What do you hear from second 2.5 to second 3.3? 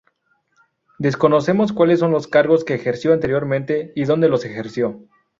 que ejerció